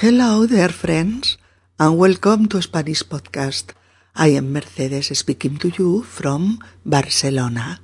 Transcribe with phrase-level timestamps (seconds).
[0.00, 1.36] Hello there, friends,
[1.78, 3.74] and welcome to Spanish Podcast.
[4.16, 7.80] I am Mercedes speaking to you from Barcelona.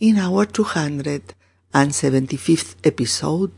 [0.00, 3.52] In our 275th episode,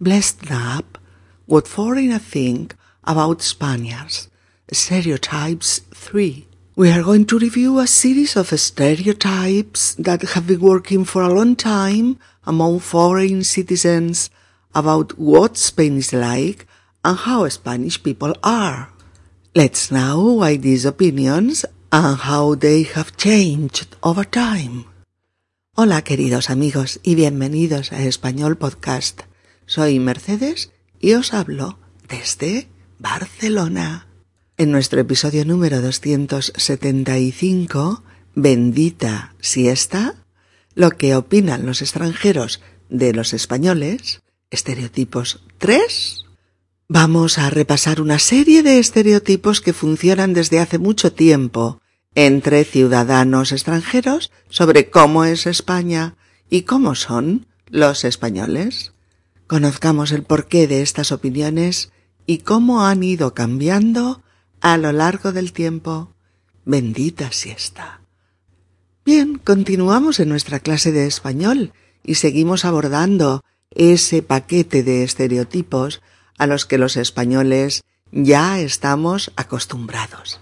[0.00, 0.96] Blessed Up,
[1.44, 4.30] What Foreigners Think About Spaniards,
[4.72, 6.46] Stereotypes 3.
[6.76, 11.34] We are going to review a series of stereotypes that have been working for a
[11.34, 14.30] long time among foreign citizens
[14.74, 16.66] about what Spain is like
[17.04, 18.90] and how Spanish people are.
[19.54, 24.84] Let's know why these opinions and how they have changed over time.
[25.74, 29.22] Hola queridos amigos y bienvenidos a Español Podcast.
[29.66, 34.06] Soy Mercedes y os hablo desde Barcelona.
[34.56, 38.02] En nuestro episodio número 275,
[38.34, 40.16] Bendita siesta,
[40.74, 44.20] lo que opinan los extranjeros de los españoles,
[44.50, 46.24] estereotipos 3,
[46.90, 51.82] Vamos a repasar una serie de estereotipos que funcionan desde hace mucho tiempo
[52.14, 56.16] entre ciudadanos extranjeros sobre cómo es España
[56.48, 58.94] y cómo son los españoles.
[59.46, 61.92] Conozcamos el porqué de estas opiniones
[62.24, 64.22] y cómo han ido cambiando
[64.62, 66.14] a lo largo del tiempo.
[66.64, 68.00] Bendita siesta.
[69.04, 76.00] Bien, continuamos en nuestra clase de español y seguimos abordando ese paquete de estereotipos
[76.38, 80.40] a los que los españoles ya estamos acostumbrados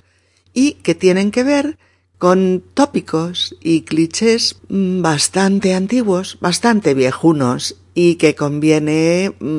[0.53, 1.79] y que tienen que ver
[2.19, 9.57] con tópicos y clichés bastante antiguos, bastante viejunos y que conviene mm,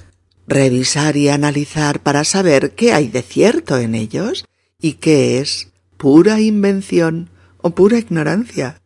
[0.48, 4.46] revisar y analizar para saber qué hay de cierto en ellos
[4.82, 8.82] y qué es pura invención o pura ignorancia.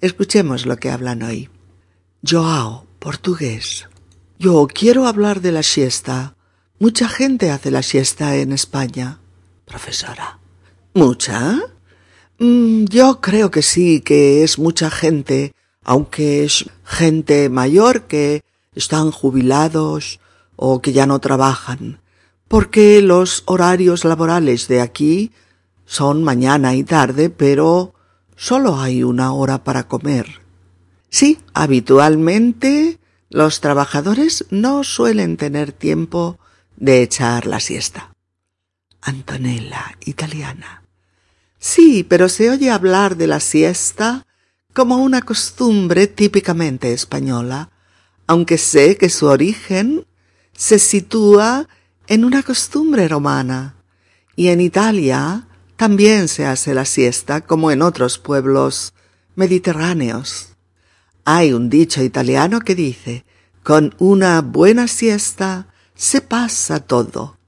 [0.00, 1.48] Escuchemos lo que hablan hoy.
[2.26, 3.88] Joao, portugués.
[4.38, 6.36] Yo quiero hablar de la siesta
[6.80, 9.20] Mucha gente hace la siesta en España.
[9.64, 10.40] Profesora.
[10.92, 11.60] ¿Mucha?
[12.40, 15.54] Mm, yo creo que sí, que es mucha gente,
[15.84, 18.42] aunque es gente mayor que
[18.74, 20.18] están jubilados
[20.56, 22.00] o que ya no trabajan,
[22.48, 25.30] porque los horarios laborales de aquí
[25.86, 27.94] son mañana y tarde, pero
[28.34, 30.40] solo hay una hora para comer.
[31.08, 32.98] Sí, habitualmente
[33.30, 36.38] los trabajadores no suelen tener tiempo
[36.76, 38.14] de echar la siesta.
[39.00, 40.82] Antonella, italiana.
[41.58, 44.26] Sí, pero se oye hablar de la siesta
[44.72, 47.70] como una costumbre típicamente española,
[48.26, 50.06] aunque sé que su origen
[50.56, 51.68] se sitúa
[52.06, 53.76] en una costumbre romana,
[54.36, 55.46] y en Italia
[55.76, 58.94] también se hace la siesta como en otros pueblos
[59.36, 60.48] mediterráneos.
[61.24, 63.24] Hay un dicho italiano que dice,
[63.62, 67.38] con una buena siesta se pasa todo.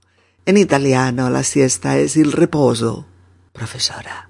[0.44, 3.06] En italiano la siesta es el reposo.
[3.52, 4.28] Profesora.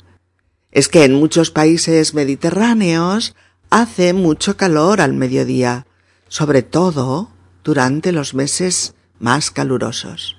[0.71, 3.35] Es que en muchos países mediterráneos
[3.71, 5.87] hace mucho calor al mediodía,
[6.29, 7.31] sobre todo
[7.65, 10.37] durante los meses más calurosos.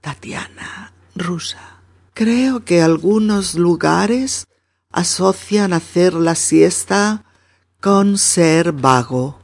[0.00, 1.80] Tatiana, rusa.
[2.14, 4.46] Creo que algunos lugares
[4.90, 7.24] asocian hacer la siesta
[7.80, 9.38] con ser vago.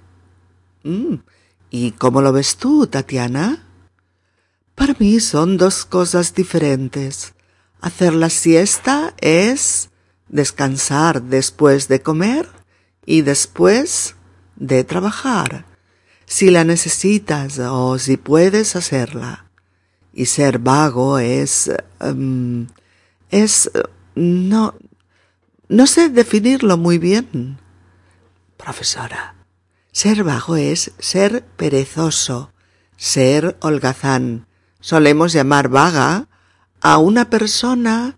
[0.82, 1.16] Mm,
[1.74, 3.66] ¿Y cómo lo ves tú, Tatiana?
[4.74, 7.32] Para mí son dos cosas diferentes.
[7.80, 9.88] Hacer la siesta es
[10.28, 12.46] descansar después de comer
[13.06, 14.16] y después
[14.56, 15.64] de trabajar,
[16.26, 19.46] si la necesitas o si puedes hacerla.
[20.12, 21.72] Y ser vago es...
[22.00, 22.66] Um,
[23.30, 23.70] es...
[24.14, 24.74] no...
[25.68, 27.58] no sé definirlo muy bien.
[28.58, 29.41] Profesora,
[29.92, 32.50] ser vago es ser perezoso,
[32.96, 34.46] ser holgazán.
[34.80, 36.28] Solemos llamar vaga
[36.80, 38.16] a una persona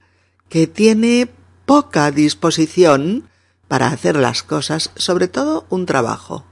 [0.48, 1.28] que tiene
[1.66, 3.28] poca disposición
[3.68, 6.44] para hacer las cosas, sobre todo un trabajo.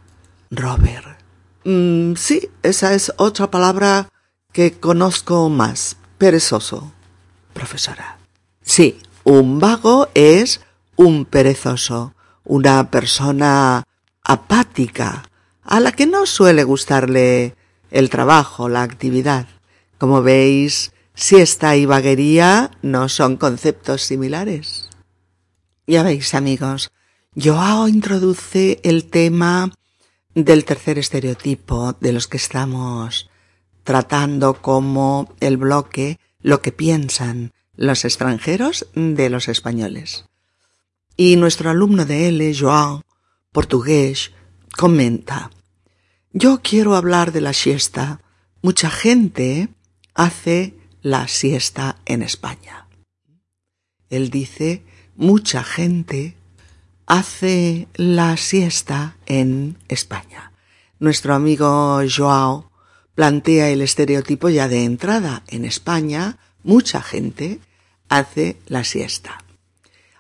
[0.51, 1.19] Robert.
[1.65, 4.09] Mm, sí, esa es otra palabra
[4.53, 5.97] que conozco más.
[6.19, 6.93] Perezoso.
[7.53, 8.19] Profesora.
[8.63, 10.61] Sí, un vago es
[10.97, 12.15] un perezoso,
[12.45, 13.85] una persona
[14.33, 15.25] apática,
[15.63, 17.55] a la que no suele gustarle
[17.91, 19.47] el trabajo, la actividad.
[19.99, 24.91] Como veis, siesta y vaguería no son conceptos similares.
[25.87, 26.91] Ya veis, amigos,
[27.35, 29.73] Joao introduce el tema
[30.35, 33.31] del tercer estereotipo de los que estamos
[33.85, 40.27] tratando como el bloque lo que piensan los extranjeros de los españoles.
[41.17, 43.03] Y nuestro alumno de L, Joao,
[43.53, 44.33] portugués,
[44.77, 45.51] comenta,
[46.33, 48.21] yo quiero hablar de la siesta.
[48.63, 49.69] Mucha gente
[50.15, 52.87] hace la siesta en España.
[54.09, 54.83] Él dice,
[55.15, 56.35] mucha gente
[57.07, 60.53] hace la siesta en España.
[60.99, 62.71] Nuestro amigo Joao
[63.15, 65.43] plantea el estereotipo ya de entrada.
[65.49, 67.59] En España, mucha gente
[68.09, 69.45] hace la siesta.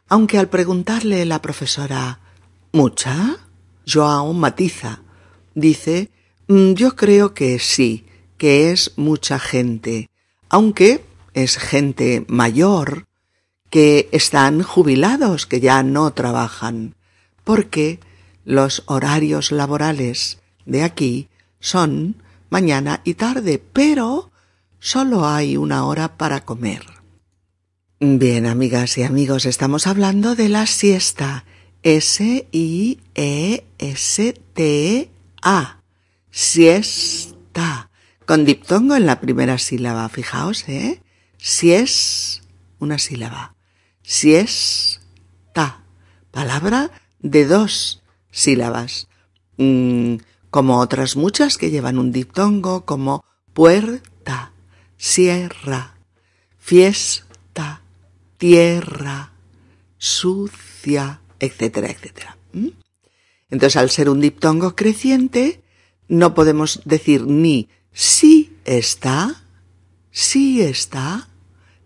[0.08, 2.18] Aunque al preguntarle la profesora
[2.72, 3.36] ¿Mucha?
[3.86, 5.02] Joao matiza.
[5.54, 6.10] Dice
[6.48, 8.06] mm, Yo creo que sí,
[8.38, 10.08] que es mucha gente,
[10.48, 11.04] aunque
[11.34, 13.06] es gente mayor,
[13.70, 16.94] que están jubilados, que ya no trabajan,
[17.44, 18.00] porque
[18.44, 21.28] los horarios laborales de aquí
[21.60, 22.16] son
[22.50, 24.30] mañana y tarde, pero
[24.78, 26.84] solo hay una hora para comer.
[28.00, 31.44] Bien, amigas y amigos, estamos hablando de la siesta.
[31.82, 33.02] S-I-E-S-T-A.
[36.30, 37.90] Siesta.
[38.24, 41.02] Con diptongo en la primera sílaba, fijaos, ¿eh?
[41.38, 42.42] Si es
[42.78, 43.54] una sílaba.
[44.02, 45.84] Siesta.
[46.30, 49.08] Palabra de dos sílabas.
[49.56, 50.16] Mm,
[50.50, 53.24] como otras muchas que llevan un diptongo, como
[53.54, 54.52] puerta,
[54.96, 55.94] sierra,
[56.58, 57.82] fiesta,
[58.38, 59.32] tierra,
[59.98, 62.38] sucia, etcétera, etcétera.
[62.52, 62.68] ¿Mm?
[63.50, 65.60] Entonces, al ser un diptongo creciente,
[66.08, 69.42] no podemos decir ni si está,
[70.10, 71.28] si está,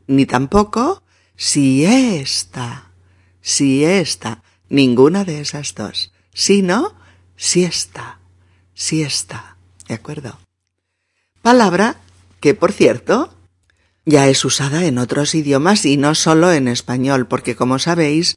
[0.07, 1.03] ni tampoco
[1.37, 2.91] si está,
[3.41, 6.95] si está, ninguna de esas dos, sino
[7.37, 8.21] si está
[8.75, 9.57] siesta.
[9.89, 10.39] ¿De acuerdo?
[11.43, 11.97] Palabra
[12.41, 13.35] que, por cierto,
[14.05, 18.37] ya es usada en otros idiomas y no solo en español, porque como sabéis,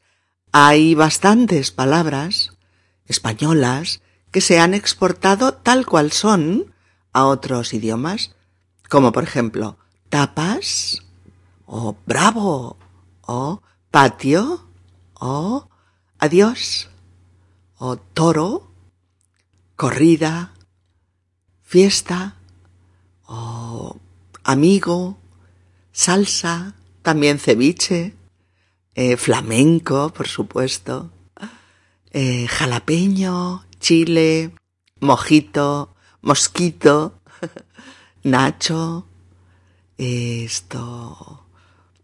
[0.52, 2.58] hay bastantes palabras
[3.06, 4.02] españolas
[4.32, 6.74] que se han exportado tal cual son
[7.14, 8.36] a otros idiomas,
[8.90, 9.78] como por ejemplo
[10.10, 11.04] tapas,
[11.66, 12.78] o bravo,
[13.22, 13.62] o
[13.92, 14.68] patio,
[15.20, 15.68] o
[16.18, 16.90] adiós,
[17.78, 18.72] o toro,
[19.76, 20.54] corrida,
[21.64, 22.36] fiesta
[23.30, 23.96] o
[24.44, 25.20] amigo,
[25.92, 26.74] salsa,
[27.04, 28.16] también ceviche,
[29.00, 31.10] eh, flamenco, por supuesto,
[32.12, 34.52] eh, jalapeño, chile,
[35.00, 37.22] mojito, mosquito,
[38.24, 39.08] nacho,
[39.98, 41.46] esto,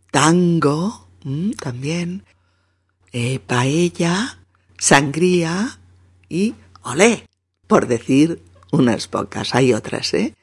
[0.10, 2.24] tango, mm, también,
[3.12, 4.40] eh, paella,
[4.78, 5.80] sangría
[6.30, 7.26] y olé
[7.68, 9.54] por decir unas pocas.
[9.54, 10.34] Hay otras, ¿eh?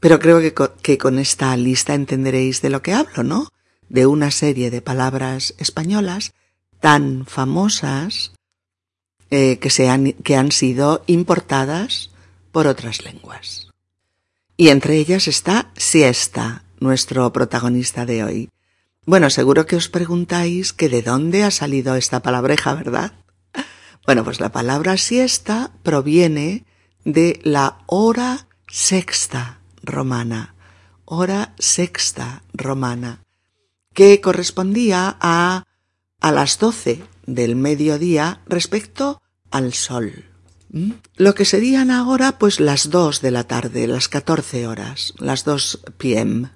[0.00, 0.38] Pero creo
[0.82, 3.48] que con, esta lista entenderéis de lo que hablo, ¿no?
[3.88, 6.32] De una serie de palabras españolas
[6.80, 8.32] tan famosas
[9.30, 12.10] eh, que, se han, que han sido importadas
[12.52, 13.68] por otras lenguas.
[14.56, 18.50] Y entre ellas está siesta, nuestro protagonista de hoy.
[19.06, 23.12] Bueno, seguro que os preguntáis que de dónde ha salido esta palabreja, ¿verdad?
[24.06, 26.64] Bueno, pues la palabra siesta proviene
[27.04, 30.54] de la hora sexta romana,
[31.04, 33.23] hora sexta romana,
[33.94, 35.64] que correspondía a
[36.24, 39.20] a las doce del mediodía respecto
[39.50, 40.24] al sol.
[40.70, 40.92] ¿Mm?
[41.16, 45.80] Lo que serían ahora pues las dos de la tarde, las catorce horas, las dos
[45.98, 46.50] pm.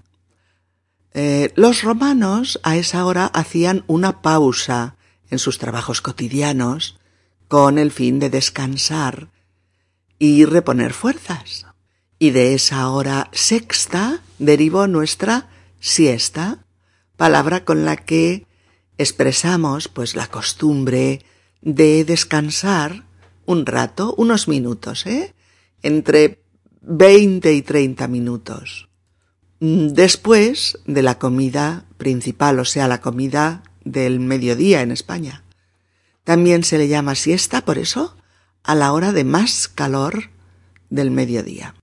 [1.12, 4.96] Eh, los romanos a esa hora hacían una pausa
[5.30, 6.98] en sus trabajos cotidianos
[7.46, 9.28] con el fin de descansar
[10.18, 11.66] y reponer fuerzas.
[12.18, 16.64] Y de esa hora sexta derivó nuestra siesta,
[17.18, 18.46] palabra con la que
[18.96, 21.20] expresamos pues la costumbre
[21.60, 23.04] de descansar
[23.44, 25.34] un rato, unos minutos, ¿eh?
[25.82, 26.42] entre
[26.80, 28.88] veinte y treinta minutos.
[29.60, 35.42] Después de la comida principal, o sea, la comida del mediodía en España.
[36.22, 38.16] También se le llama siesta, por eso,
[38.62, 40.30] a la hora de más calor
[40.88, 41.74] del mediodía.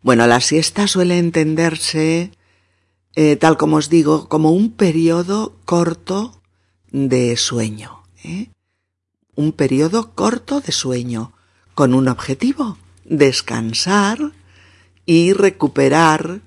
[0.00, 2.30] Bueno, la siesta suele entenderse,
[3.16, 6.40] eh, tal como os digo, como un periodo corto
[6.92, 8.02] de sueño.
[8.22, 8.50] ¿eh?
[9.34, 11.32] Un periodo corto de sueño,
[11.74, 14.32] con un objetivo, descansar
[15.04, 16.40] y recuperar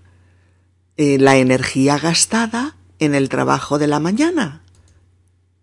[0.95, 4.63] eh, la energía gastada en el trabajo de la mañana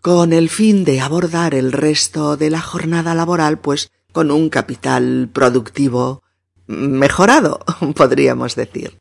[0.07, 5.29] con el fin de abordar el resto de la jornada laboral, pues con un capital
[5.33, 6.23] productivo
[6.69, 7.59] mejorado,
[7.97, 9.01] podríamos decir.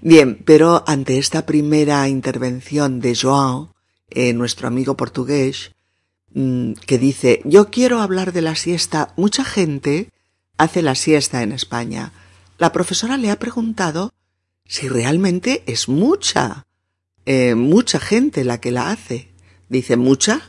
[0.00, 3.72] Bien, pero ante esta primera intervención de João,
[4.10, 5.72] eh, nuestro amigo portugués,
[6.34, 10.10] mm, que dice, yo quiero hablar de la siesta, mucha gente
[10.58, 12.12] hace la siesta en España.
[12.58, 14.12] La profesora le ha preguntado
[14.66, 16.66] si realmente es mucha,
[17.24, 19.32] eh, mucha gente la que la hace.
[19.68, 20.42] Dice mucha.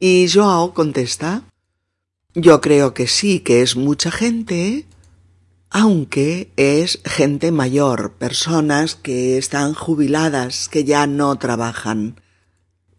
[0.00, 1.42] Y Joao contesta,
[2.34, 4.86] yo creo que sí, que es mucha gente,
[5.70, 12.20] aunque es gente mayor, personas que están jubiladas, que ya no trabajan.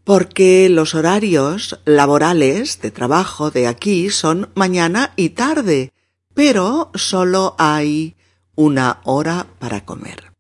[0.03, 5.91] Porque los horarios laborales de trabajo de aquí son mañana y tarde,
[6.33, 8.15] pero solo hay
[8.55, 10.31] una hora para comer.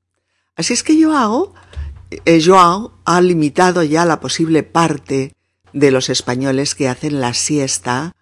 [0.55, 1.53] Así es que Joao,
[2.09, 5.33] eh, Joao ha limitado ya la posible parte
[5.73, 8.13] de los españoles que hacen la siesta,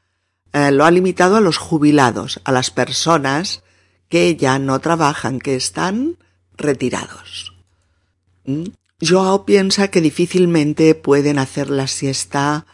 [0.53, 3.63] eh, lo ha limitado a los jubilados, a las personas
[4.09, 6.17] que ya no trabajan, que están
[6.55, 7.53] retirados.
[8.45, 8.65] ¿Mm?
[9.01, 12.65] Joao piensa que difícilmente pueden hacer la siesta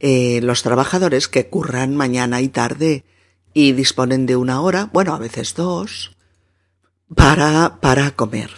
[0.00, 3.04] eh, los trabajadores que curran mañana y tarde
[3.52, 6.12] y disponen de una hora, bueno, a veces dos,
[7.14, 8.50] para, para comer.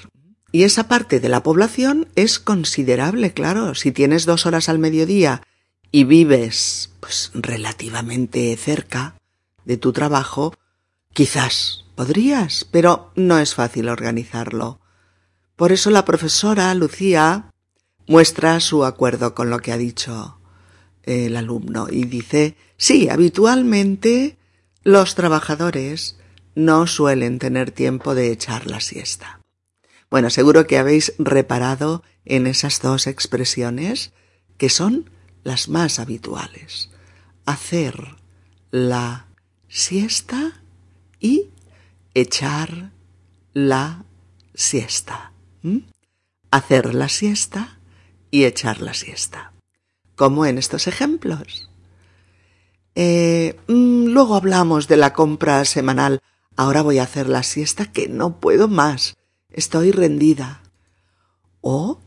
[0.52, 3.74] Y esa parte de la población es considerable, claro.
[3.74, 5.42] Si tienes dos horas al mediodía
[5.90, 9.14] y vives, pues, relativamente cerca
[9.64, 10.52] de tu trabajo,
[11.12, 14.80] quizás podrías, pero no es fácil organizarlo.
[15.56, 17.50] Por eso la profesora Lucía
[18.06, 20.38] muestra su acuerdo con lo que ha dicho
[21.02, 24.38] el alumno y dice, sí, habitualmente
[24.82, 26.16] los trabajadores
[26.54, 29.40] no suelen tener tiempo de echar la siesta.
[30.10, 34.12] Bueno, seguro que habéis reparado en esas dos expresiones
[34.56, 35.10] que son
[35.44, 36.90] las más habituales.
[37.46, 38.16] Hacer
[38.70, 39.26] la
[39.68, 40.62] siesta
[41.20, 41.50] y
[42.14, 42.90] echar
[43.52, 44.04] la
[44.54, 45.32] siesta.
[46.50, 47.78] Hacer la siesta
[48.30, 49.52] y echar la siesta.
[50.16, 51.70] Como en estos ejemplos.
[52.94, 56.20] Eh, mm, luego hablamos de la compra semanal.
[56.56, 59.16] Ahora voy a hacer la siesta que no puedo más.
[59.50, 60.62] Estoy rendida.
[61.60, 62.00] ¿O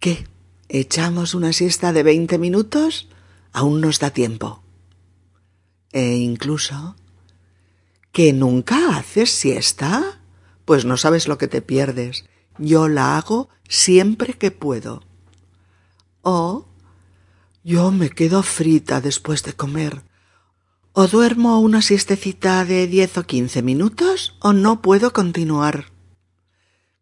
[0.00, 0.26] qué?
[0.68, 3.08] ¿Echamos una siesta de veinte minutos?
[3.52, 4.62] Aún nos da tiempo.
[5.92, 6.96] E incluso
[8.12, 10.20] ¿Que nunca haces siesta?
[10.64, 12.24] Pues no sabes lo que te pierdes.
[12.58, 15.02] Yo la hago siempre que puedo.
[16.22, 16.66] O
[17.62, 20.02] yo me quedo frita después de comer.
[20.92, 25.86] O duermo una siestecita de diez o quince minutos o no puedo continuar.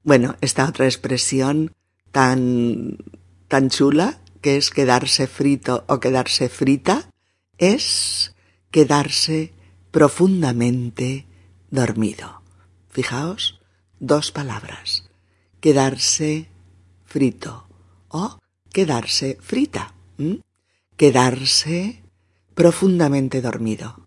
[0.02, 1.74] Bueno, esta otra expresión
[2.12, 2.98] tan
[3.48, 7.10] tan chula que es quedarse frito o quedarse frita
[7.56, 8.34] es
[8.70, 9.52] quedarse
[9.98, 11.26] profundamente
[11.72, 12.40] dormido.
[12.88, 13.58] Fijaos,
[13.98, 15.10] dos palabras.
[15.58, 16.46] Quedarse
[17.04, 17.66] frito
[18.06, 18.38] o
[18.72, 19.94] quedarse frita.
[20.96, 22.00] Quedarse
[22.54, 24.06] profundamente dormido.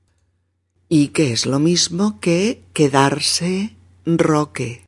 [0.88, 4.88] Y que es lo mismo que quedarse roque.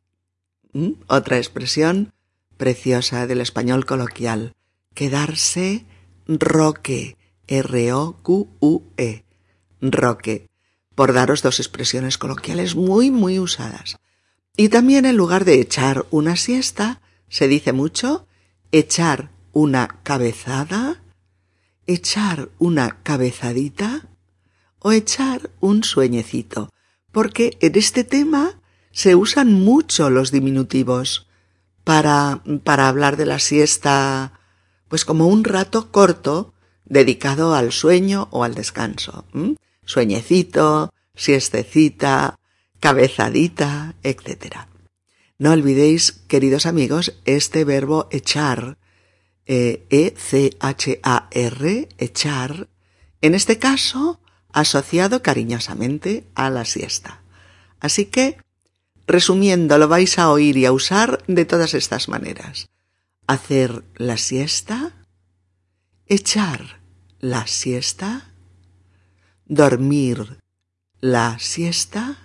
[1.07, 2.13] Otra expresión
[2.55, 4.53] preciosa del español coloquial.
[4.93, 5.85] Quedarse
[6.29, 7.17] roque.
[7.47, 9.25] R-O-Q-U-E.
[9.81, 10.47] Roque
[10.95, 13.97] por daros dos expresiones coloquiales muy, muy usadas.
[14.55, 18.27] Y también en lugar de echar una siesta, se dice mucho
[18.71, 21.01] echar una cabezada,
[21.87, 24.07] echar una cabezadita
[24.79, 26.69] o echar un sueñecito,
[27.11, 28.59] porque en este tema
[28.91, 31.27] se usan mucho los diminutivos
[31.83, 34.39] para, para hablar de la siesta,
[34.87, 36.53] pues como un rato corto
[36.85, 39.25] dedicado al sueño o al descanso
[39.85, 42.39] sueñecito, siestecita,
[42.79, 44.67] cabezadita, etc.
[45.37, 48.77] No olvidéis, queridos amigos, este verbo echar,
[49.45, 52.69] eh, E-C-H-A-R, echar,
[53.21, 54.19] en este caso,
[54.51, 57.23] asociado cariñosamente a la siesta.
[57.79, 58.37] Así que,
[59.07, 62.69] resumiendo, lo vais a oír y a usar de todas estas maneras.
[63.27, 65.07] Hacer la siesta,
[66.05, 66.81] echar
[67.19, 68.32] la siesta,
[69.45, 70.39] dormir
[70.99, 72.17] la siesta,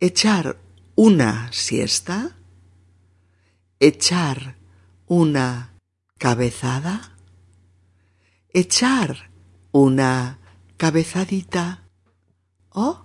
[0.00, 0.58] echar
[0.94, 2.36] una siesta,
[3.80, 4.56] echar
[5.06, 5.74] una
[6.18, 7.12] cabezada,
[8.50, 9.30] echar
[9.72, 10.38] una
[10.76, 11.82] cabezadita
[12.70, 13.04] o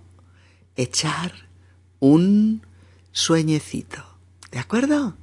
[0.76, 1.48] echar
[1.98, 2.66] un
[3.12, 4.04] sueñecito.
[4.50, 5.16] ¿De acuerdo?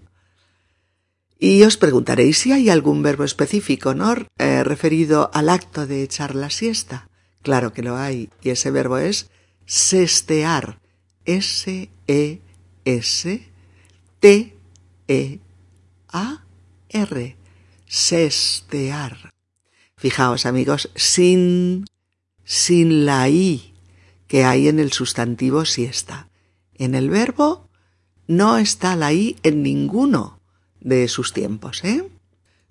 [1.38, 4.14] Y os preguntaréis si hay algún verbo específico, ¿no?
[4.38, 7.09] Eh, referido al acto de echar la siesta.
[7.42, 8.30] Claro que lo hay.
[8.42, 9.30] Y ese verbo es
[9.66, 10.80] sestear.
[11.26, 12.40] S-E-S-T-E-A-R.
[17.86, 19.34] Sestear.
[19.96, 21.86] Fijaos, amigos, sin,
[22.44, 23.74] sin la I
[24.28, 26.30] que hay en el sustantivo siesta.
[26.76, 27.68] En el verbo
[28.28, 30.40] no está la I en ninguno
[30.80, 32.10] de sus tiempos, ¿eh?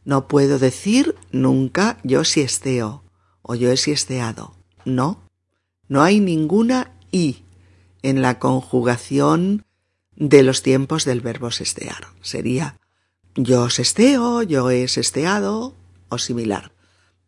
[0.05, 3.03] No puedo decir nunca yo siesteo
[3.43, 4.58] o yo he siesteado.
[4.85, 5.23] No,
[5.89, 7.45] no hay ninguna I
[8.03, 9.65] en la conjugación
[10.17, 12.09] de los tiempos del verbo sestear.
[12.23, 12.79] Sería
[13.35, 15.75] yo sesteo, yo he sesteado
[16.09, 16.73] o similar.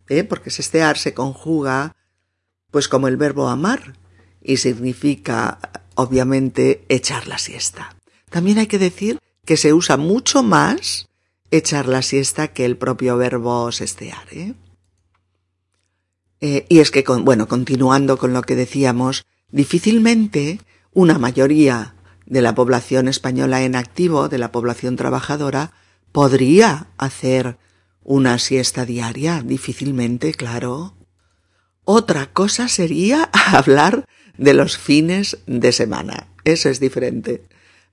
[0.08, 0.24] ¿eh?
[0.24, 1.96] Porque sestear se conjuga
[2.70, 3.94] pues como el verbo amar
[4.42, 5.58] y significa
[5.94, 7.96] obviamente echar la siesta.
[8.30, 11.08] También hay que decir que se usa mucho más
[11.50, 14.26] echar la siesta que el propio verbo sestear.
[14.32, 14.54] ¿eh?
[16.40, 20.60] Eh, y es que, bueno, continuando con lo que decíamos, difícilmente
[20.92, 21.94] una mayoría
[22.26, 25.72] de la población española en activo, de la población trabajadora,
[26.12, 27.58] podría hacer
[28.02, 29.42] una siesta diaria.
[29.44, 30.94] Difícilmente, claro.
[31.84, 34.06] Otra cosa sería hablar
[34.38, 36.28] de los fines de semana.
[36.44, 37.44] Eso es diferente.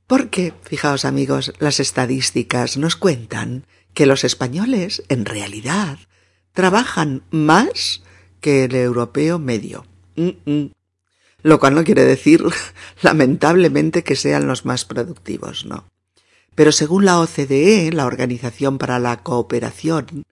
[0.06, 5.98] Porque, fijaos amigos, las estadísticas nos cuentan que los españoles, en realidad,
[6.54, 8.04] trabajan más
[8.42, 9.86] que el europeo medio.
[11.44, 12.44] Lo cual no quiere decir,
[13.02, 15.84] lamentablemente, que sean los más productivos, no.
[16.56, 20.26] Pero según la OCDE, la Organización para la Cooperación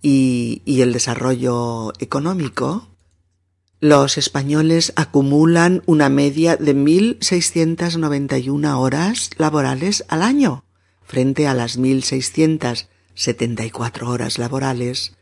[0.00, 2.88] y, y el Desarrollo Económico,
[3.80, 10.64] los españoles acumulan una media de 1.691 horas laborales al año,
[11.04, 15.12] frente a las 1.674 horas laborales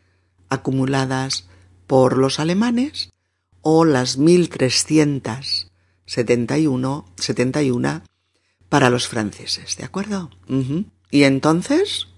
[0.49, 1.49] acumuladas
[1.87, 3.11] por los alemanes
[3.61, 8.03] o las 1.371 71
[8.69, 10.31] para los franceses, ¿de acuerdo?
[11.11, 12.09] Y entonces,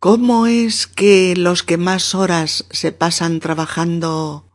[0.00, 4.50] ¿cómo es que los que más horas se pasan trabajando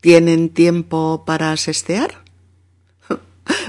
[0.00, 2.24] tienen tiempo para sestear?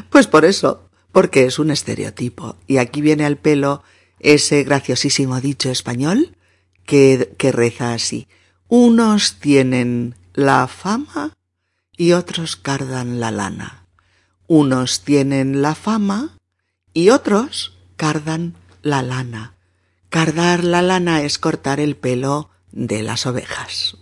[0.10, 2.56] Pues por eso, porque es un estereotipo.
[2.66, 3.84] Y aquí viene al pelo
[4.20, 6.38] ese graciosísimo dicho español
[6.86, 8.28] que, que reza así.
[8.68, 11.34] Unos tienen la fama
[11.96, 13.86] y otros cardan la lana.
[14.48, 16.38] Unos tienen la fama
[16.94, 19.54] y otros cardan la lana.
[20.10, 23.98] Cardar la lana es cortar el pelo de las ovejas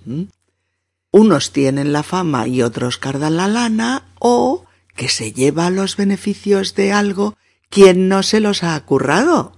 [1.13, 6.73] unos tienen la fama y otros cardan la lana, o que se lleva los beneficios
[6.73, 7.37] de algo
[7.69, 9.55] quien no se los ha currado.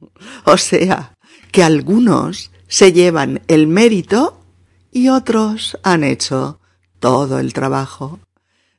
[0.44, 1.14] O sea,
[1.52, 4.37] que algunos se llevan el mérito
[4.98, 6.58] y otros han hecho
[6.98, 8.18] todo el trabajo.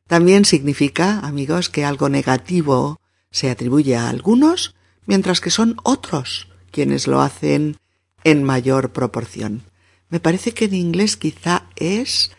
[0.08, 3.00] También significa, amigos, que algo negativo
[3.32, 7.78] se atribuye a algunos, mientras que son otros quienes lo hacen
[8.24, 9.64] en mayor proporción.
[10.10, 12.32] Me parece que en inglés quizá es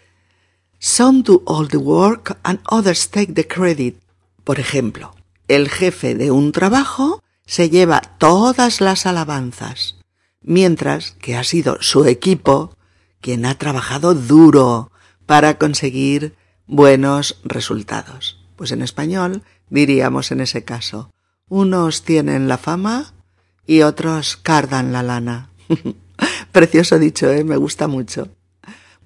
[0.79, 3.97] Some do all the work and others take the credit.
[4.45, 5.15] Por ejemplo,
[5.49, 9.97] el jefe de un trabajo se lleva todas las alabanzas,
[10.43, 12.77] mientras que ha sido su equipo
[13.21, 14.91] quien ha trabajado duro
[15.27, 16.35] para conseguir
[16.67, 18.39] buenos resultados.
[18.57, 21.13] Pues en español diríamos en ese caso,
[21.49, 23.13] unos tienen la fama
[23.67, 25.51] y otros cardan la lana.
[26.53, 27.45] Precioso dicho, ¿eh?
[27.45, 28.29] me gusta mucho.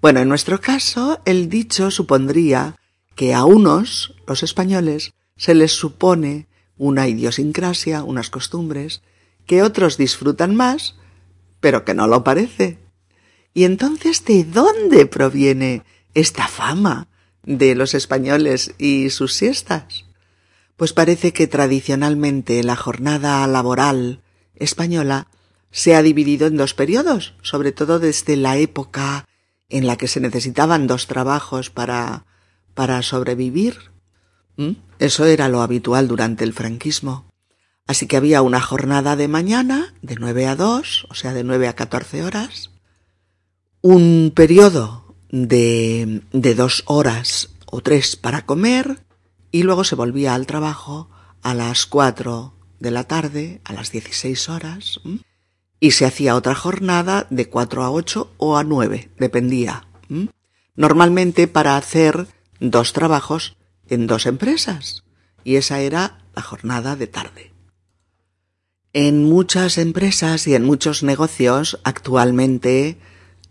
[0.00, 2.76] Bueno, en nuestro caso, el dicho supondría
[3.14, 6.46] que a unos, los españoles, se les supone
[6.76, 9.02] una idiosincrasia, unas costumbres,
[9.46, 10.96] que otros disfrutan más,
[11.60, 12.78] pero que no lo parece.
[13.54, 17.06] Y entonces, ¿de dónde proviene esta fama
[17.44, 20.04] de los españoles y sus siestas?
[20.76, 24.20] Pues parece que tradicionalmente la jornada laboral
[24.56, 25.28] española
[25.70, 29.26] se ha dividido en dos periodos, sobre todo desde la época
[29.68, 32.26] en la que se necesitaban dos trabajos para,
[32.74, 33.92] para sobrevivir.
[34.56, 34.72] ¿Mm?
[34.98, 37.32] Eso era lo habitual durante el franquismo.
[37.86, 41.68] Así que había una jornada de mañana, de nueve a dos, o sea, de nueve
[41.68, 42.70] a catorce horas,
[43.84, 49.04] un periodo de, de dos horas o tres para comer,
[49.50, 51.10] y luego se volvía al trabajo
[51.42, 55.00] a las cuatro de la tarde, a las dieciséis horas
[55.80, 59.86] y se hacía otra jornada de 4 a 8 o a 9, dependía.
[60.76, 62.26] Normalmente para hacer
[62.60, 63.58] dos trabajos
[63.90, 65.04] en dos empresas,
[65.44, 67.52] y esa era la jornada de tarde.
[68.94, 72.96] En muchas empresas y en muchos negocios actualmente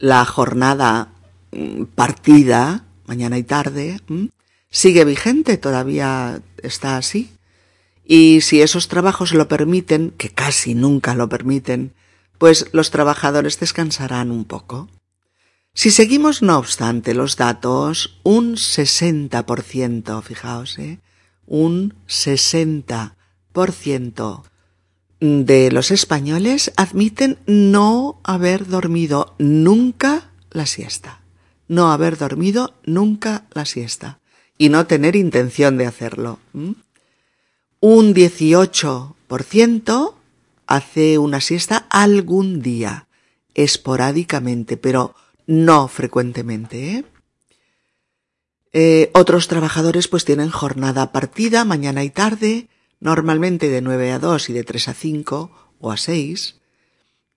[0.04, 1.13] la jornada
[1.54, 4.02] mm, partida, mañana y tarde,
[4.70, 7.32] sigue vigente, todavía está así.
[8.04, 11.94] Y si esos trabajos lo permiten, que casi nunca lo permiten,
[12.38, 14.89] pues los trabajadores descansarán un poco.
[15.74, 21.00] Si seguimos, no obstante, los datos, un 60%, fijaos, ¿eh?
[21.48, 23.13] un 60%
[23.54, 24.44] 16%
[25.24, 31.22] de los españoles admiten no haber dormido nunca la siesta.
[31.70, 34.20] No haber dormido nunca la siesta.
[34.58, 36.40] Y no tener intención de hacerlo.
[37.80, 40.14] Un 18%
[40.68, 43.08] hace una siesta algún día,
[43.54, 45.16] esporádicamente, pero
[45.48, 46.96] no frecuentemente.
[46.96, 47.06] ¿eh?
[48.74, 52.68] Eh, otros trabajadores pues tienen jornada partida mañana y tarde,
[53.04, 56.56] normalmente de 9 a 2 y de 3 a 5 o a 6,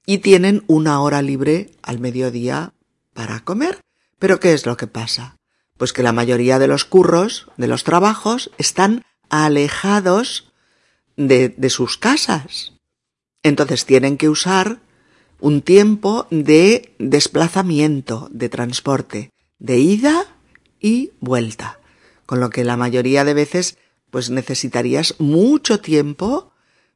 [0.06, 2.72] y tienen una hora libre al mediodía
[3.12, 3.80] para comer.
[4.20, 5.36] Pero ¿qué es lo que pasa?
[5.76, 10.52] Pues que la mayoría de los curros, de los trabajos, están alejados
[11.16, 12.74] de, de sus casas.
[13.42, 14.78] Entonces tienen que usar
[15.40, 20.26] un tiempo de desplazamiento, de transporte, de ida
[20.78, 21.80] y vuelta.
[22.24, 23.78] Con lo que la mayoría de veces
[24.10, 26.52] pues necesitarías mucho tiempo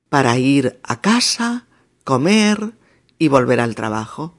[0.08, 1.66] para ir a casa,
[2.04, 2.72] comer
[3.18, 4.38] y volver al trabajo.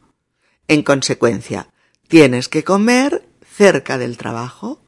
[0.68, 1.70] En consecuencia,
[2.08, 4.82] tienes que comer cerca del trabajo.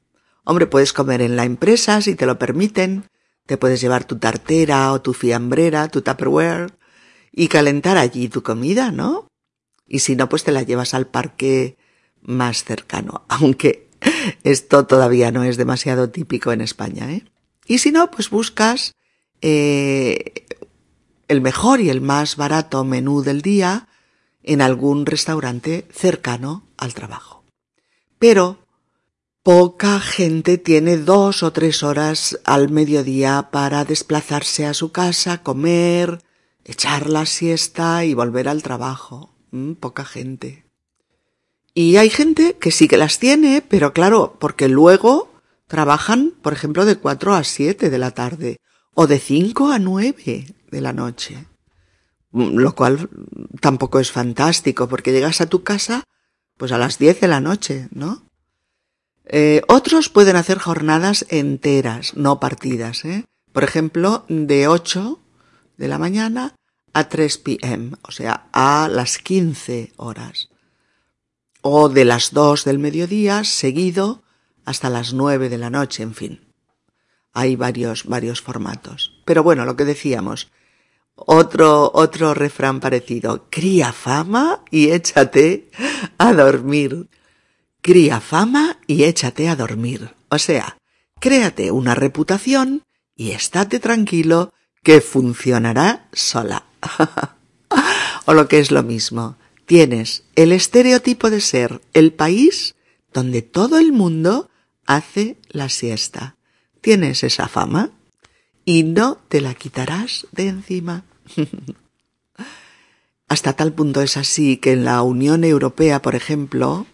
[0.43, 3.06] Hombre, puedes comer en la empresa si te lo permiten.
[3.46, 6.78] Te puedes llevar tu tartera o tu fiambrera, tu tupperware
[7.32, 9.28] y calentar allí tu comida, ¿no?
[9.88, 11.78] Y si no, pues te la llevas al parque
[12.22, 13.89] más cercano, aunque
[14.43, 17.26] esto todavía no es demasiado típico en España, ¿eh?
[17.67, 18.95] Y si no, pues buscas
[19.41, 20.45] eh,
[21.28, 23.88] el mejor y el más barato menú del día
[24.43, 27.43] en algún restaurante cercano al trabajo.
[28.19, 28.60] Pero
[29.41, 36.21] poca gente tiene dos o tres horas al mediodía para desplazarse a su casa, comer,
[36.65, 39.34] echar la siesta y volver al trabajo.
[39.52, 40.65] Mm, poca gente.
[41.73, 45.33] Y hay gente que sí que las tiene, pero claro, porque luego
[45.73, 48.57] trabajan, por ejemplo, de 4 a 7 de la tarde
[48.93, 51.47] o de 5 a 9 de la noche.
[52.29, 53.09] Mm, lo cual
[53.59, 56.03] tampoco es fantástico porque llegas a tu casa
[56.57, 58.21] pues a las 10 de la noche, ¿no?
[59.25, 63.25] Eh, otros pueden hacer jornadas enteras, no partidas, ¿eh?
[63.51, 65.19] Por ejemplo, de 8
[65.77, 66.53] de la mañana
[66.93, 70.49] a 3 pm, o sea, a las 15 horas.
[71.63, 74.22] O de las 2 del mediodía seguido
[74.65, 76.41] hasta las 9 de la noche, en fin.
[77.34, 79.13] Hay varios, varios formatos.
[79.26, 80.52] Pero bueno, lo que decíamos,
[81.15, 85.69] otro, otro refrán parecido, cría fama y échate
[86.17, 87.10] a dormir.
[87.82, 90.15] Cría fama y échate a dormir.
[90.30, 90.78] O sea,
[91.19, 92.84] créate una reputación
[93.15, 96.65] y estate tranquilo que funcionará sola.
[98.26, 102.76] o lo que es lo mismo, tienes el estereotipo de ser el país
[103.13, 104.49] donde todo el mundo
[104.86, 106.36] hace la siesta.
[106.82, 107.91] Tienes esa fama
[108.65, 111.04] y no te la quitarás de encima.
[113.28, 116.86] Hasta tal punto es así que en la Unión Europea, por ejemplo,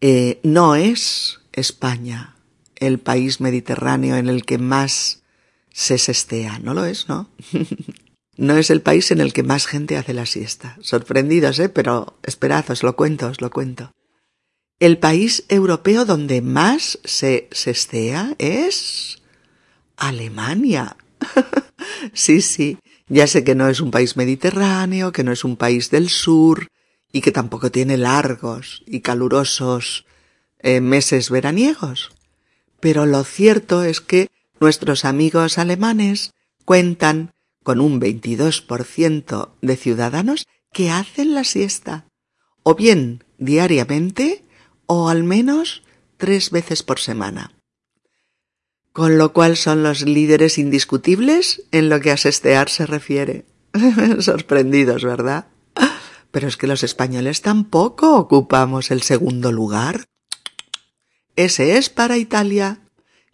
[0.00, 2.36] eh, no es España
[2.76, 5.22] el país mediterráneo en el que más
[5.72, 7.28] se sestea, no lo es, ¿no?
[8.36, 10.76] no es el país en el que más gente hace la siesta.
[10.80, 11.68] Sorprendidos, ¿eh?
[11.68, 13.92] Pero esperad, os lo cuento, os lo cuento.
[14.78, 19.22] El país europeo donde más se sestea es
[19.96, 20.96] Alemania.
[22.12, 22.78] sí, sí.
[23.08, 26.68] Ya sé que no es un país mediterráneo, que no es un país del sur
[27.10, 30.04] y que tampoco tiene largos y calurosos
[30.58, 32.10] eh, meses veraniegos.
[32.78, 34.28] Pero lo cierto es que
[34.60, 36.32] nuestros amigos alemanes
[36.66, 42.04] cuentan con un 22% de ciudadanos que hacen la siesta,
[42.62, 44.42] o bien diariamente
[44.86, 45.82] o al menos
[46.16, 47.56] tres veces por semana
[48.96, 53.44] con lo cual son los líderes indiscutibles en lo que a sestear se refiere.
[54.20, 55.48] Sorprendidos, ¿verdad?
[56.30, 60.06] Pero es que los españoles tampoco ocupamos el segundo lugar.
[61.36, 62.80] Ese es para Italia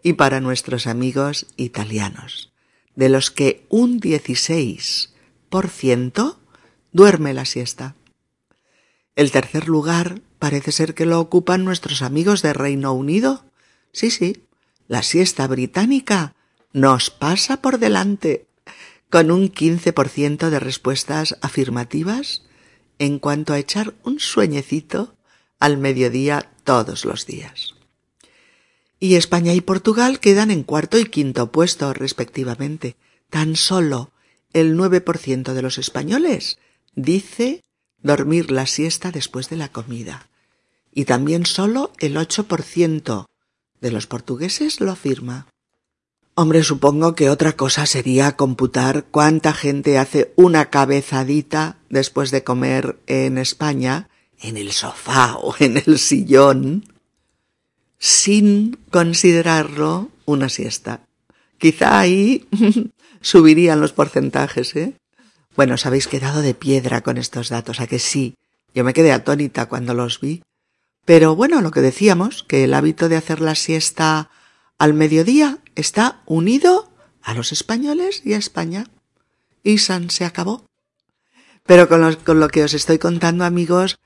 [0.03, 2.53] y para nuestros amigos italianos,
[2.97, 6.37] de los que un 16%
[6.91, 7.95] duerme la siesta.
[9.15, 13.45] El tercer lugar parece ser que lo ocupan nuestros amigos de Reino Unido.
[13.93, 14.43] Sí, sí,
[14.89, 16.35] la siesta británica
[16.73, 18.49] nos pasa por delante
[19.09, 22.43] con un 15% de respuestas afirmativas
[22.99, 25.15] en cuanto a echar un sueñecito
[25.61, 27.77] al mediodía todos los días.
[28.99, 32.97] Y España y Portugal quedan en cuarto y quinto puesto respectivamente.
[33.31, 34.11] Tan solo
[34.53, 36.59] el 9% de los españoles
[36.97, 37.63] dice
[38.03, 40.29] dormir la siesta después de la comida.
[40.93, 43.27] Y también solo el 8%
[43.81, 45.49] de los portugueses lo afirma.
[46.35, 52.99] Hombre, supongo que otra cosa sería computar cuánta gente hace una cabezadita después de comer
[53.07, 54.09] en España,
[54.41, 56.87] en el sofá o en el sillón,
[57.99, 61.07] sin considerarlo una siesta.
[61.59, 62.49] Quizá ahí
[63.21, 64.95] subirían los porcentajes, ¿eh?
[65.55, 68.37] Bueno, os habéis quedado de piedra con estos datos, a que sí.
[68.75, 70.43] Yo me quedé atónita cuando los vi.
[71.05, 74.31] Pero bueno, lo que decíamos, que el hábito de hacer la siesta
[74.79, 78.87] al mediodía está unido a los españoles y a España.
[79.63, 80.65] Y San se acabó.
[81.65, 83.99] Pero con, lo que os estoy contando, amigos,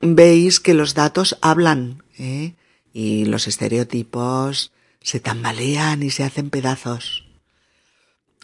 [0.00, 2.54] veis que los datos hablan, ¿eh?
[2.92, 7.24] Y los estereotipos se tambalean y se hacen pedazos.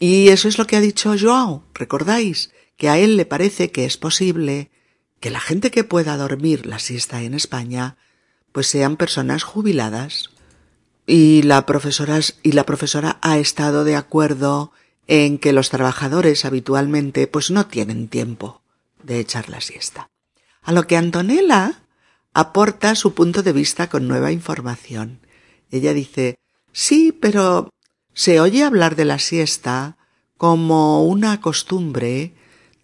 [0.00, 2.50] Y eso es lo que ha dicho Joao, ¿recordáis?
[2.76, 4.70] Que a él le parece que es posible
[5.20, 7.96] que la gente que pueda dormir la siesta en España,
[8.52, 10.30] pues sean personas jubiladas.
[11.06, 14.72] Y la profesora, y la profesora ha estado de acuerdo
[15.06, 18.62] en que los trabajadores habitualmente pues no tienen tiempo
[19.02, 20.10] de echar la siesta.
[20.62, 21.80] A lo que Antonella
[22.34, 25.20] aporta su punto de vista con nueva información.
[25.70, 26.38] Ella dice,
[26.72, 27.70] sí, pero
[28.12, 29.96] se oye hablar de la siesta
[30.36, 32.34] como una costumbre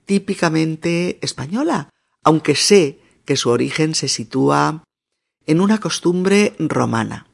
[0.07, 1.91] típicamente española,
[2.25, 4.85] aunque sé que su origen se sitúa
[5.47, 7.29] en una costumbre romana.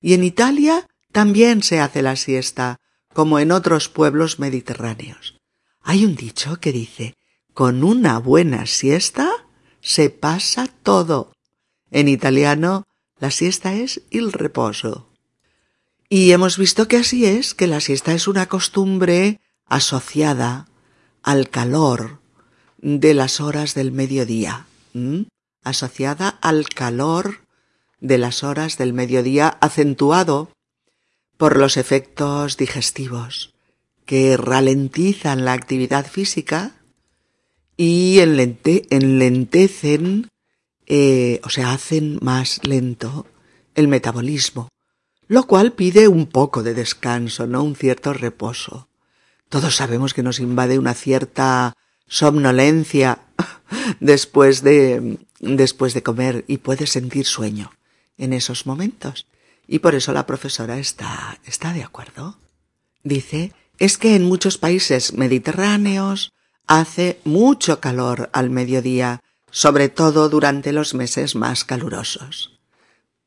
[0.00, 2.78] Y en Italia también se hace la siesta,
[3.12, 5.36] como en otros pueblos mediterráneos.
[5.82, 7.14] Hay un dicho que dice,
[7.54, 9.30] con una buena siesta
[9.80, 11.32] se pasa todo.
[11.90, 12.84] En italiano,
[13.18, 15.10] la siesta es il reposo.
[16.08, 20.68] Y hemos visto que así es, que la siesta es una costumbre asociada
[21.22, 22.20] al calor
[22.86, 24.66] de las horas del mediodía,
[25.64, 27.40] asociada al calor
[27.98, 30.52] de las horas del mediodía acentuado
[31.36, 33.52] por los efectos digestivos
[34.04, 36.76] que ralentizan la actividad física
[37.76, 40.28] y enlentecen,
[40.86, 43.26] eh, o sea, hacen más lento
[43.74, 44.68] el metabolismo
[45.28, 48.86] lo cual pide un poco de descanso, no un cierto reposo.
[49.48, 51.72] Todos sabemos que nos invade una cierta
[52.06, 53.20] somnolencia
[54.00, 57.72] después de después de comer y puedes sentir sueño
[58.16, 59.26] en esos momentos.
[59.68, 62.38] Y por eso la profesora está está de acuerdo.
[63.02, 66.32] Dice, es que en muchos países mediterráneos
[66.66, 72.58] hace mucho calor al mediodía, sobre todo durante los meses más calurosos.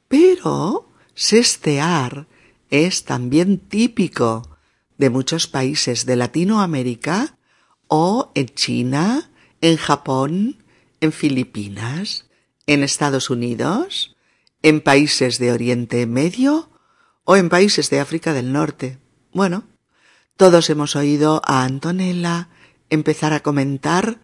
[0.08, 2.28] Pero Sestear
[2.70, 4.58] es también típico
[4.98, 7.38] de muchos países de Latinoamérica
[7.90, 10.64] o en China, en Japón,
[11.02, 12.30] en Filipinas,
[12.68, 14.16] en Estados Unidos,
[14.62, 16.70] en países de Oriente Medio
[17.26, 19.00] o en países de África del Norte.
[19.34, 19.64] Bueno,
[20.38, 22.50] todos hemos oído a Antonella
[22.90, 24.22] empezar a comentar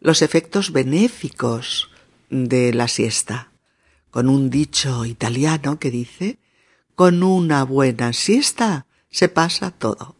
[0.00, 1.90] los efectos benéficos
[2.30, 3.50] de la siesta
[4.10, 6.38] con un dicho italiano que dice
[6.94, 10.16] con una buena siesta se pasa todo.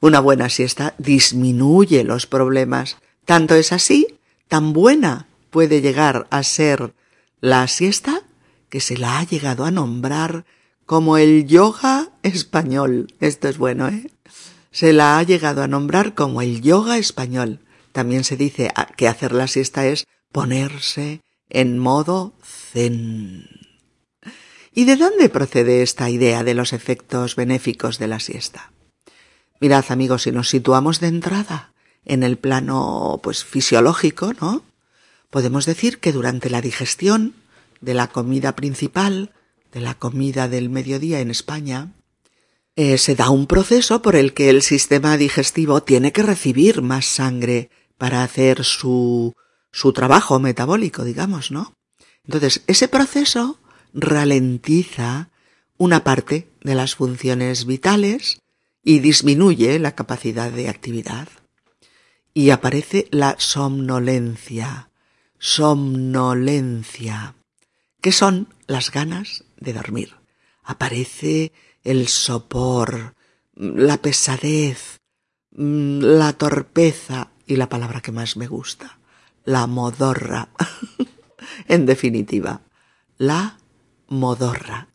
[0.00, 2.96] Una buena siesta disminuye los problemas.
[3.24, 6.94] Tanto es así, tan buena puede llegar a ser
[7.40, 8.22] la siesta
[8.68, 10.44] que se la ha llegado a nombrar
[10.84, 13.12] como el yoga español.
[13.20, 14.10] Esto es bueno, ¿eh?
[14.70, 17.60] Se la ha llegado a nombrar como el yoga español.
[17.92, 23.48] También se dice que hacer la siesta es ponerse en modo zen.
[24.74, 28.72] ¿Y de dónde procede esta idea de los efectos benéficos de la siesta?
[29.60, 31.72] Mirad, amigos, si nos situamos de entrada
[32.04, 34.62] en el plano pues fisiológico, ¿no?
[35.30, 37.34] Podemos decir que durante la digestión
[37.80, 39.32] de la comida principal,
[39.72, 41.92] de la comida del mediodía en España,
[42.76, 47.06] eh, se da un proceso por el que el sistema digestivo tiene que recibir más
[47.06, 49.34] sangre para hacer su
[49.76, 51.76] su trabajo metabólico, digamos, ¿no?
[52.24, 53.60] Entonces, ese proceso
[53.92, 55.28] ralentiza
[55.76, 58.38] una parte de las funciones vitales
[58.86, 61.26] y disminuye la capacidad de actividad.
[62.32, 64.90] Y aparece la somnolencia,
[65.40, 67.34] somnolencia,
[68.00, 70.14] que son las ganas de dormir.
[70.62, 71.50] Aparece
[71.82, 73.16] el sopor,
[73.56, 75.00] la pesadez,
[75.50, 79.00] la torpeza y la palabra que más me gusta,
[79.44, 80.50] la modorra.
[81.66, 82.60] en definitiva,
[83.18, 83.58] la
[84.06, 84.90] modorra.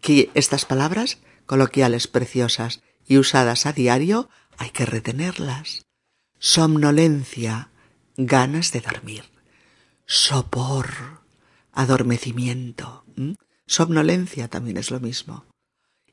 [0.00, 5.86] Que estas palabras, coloquiales preciosas y usadas a diario, hay que retenerlas.
[6.38, 7.70] Somnolencia,
[8.16, 9.24] ganas de dormir.
[10.06, 11.22] Sopor,
[11.72, 13.04] adormecimiento.
[13.66, 15.46] Somnolencia también es lo mismo.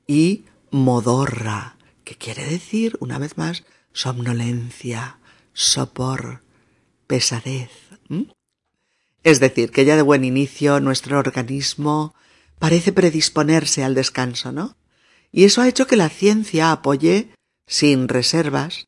[0.07, 5.19] Y modorra, que quiere decir, una vez más, somnolencia,
[5.53, 6.43] sopor,
[7.07, 7.71] pesadez.
[9.23, 12.13] Es decir, que ya de buen inicio nuestro organismo
[12.59, 14.77] parece predisponerse al descanso, ¿no?
[15.31, 17.29] Y eso ha hecho que la ciencia apoye,
[17.67, 18.87] sin reservas,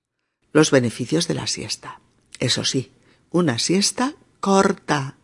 [0.54, 2.02] los beneficios de la siesta.
[2.40, 2.92] Eso sí,
[3.30, 5.18] una siesta corta,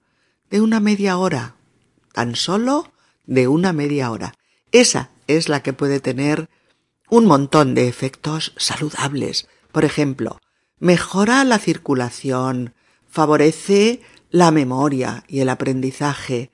[0.49, 1.55] de una media hora,
[2.13, 2.91] tan solo
[3.25, 4.33] de una media hora.
[4.71, 6.49] Esa es la que puede tener
[7.09, 9.47] un montón de efectos saludables.
[9.71, 10.39] Por ejemplo,
[10.79, 12.73] mejora la circulación,
[13.07, 16.51] favorece la memoria y el aprendizaje,